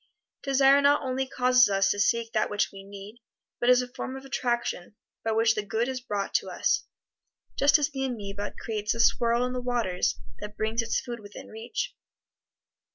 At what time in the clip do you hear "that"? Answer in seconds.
2.33-2.49, 10.39-10.57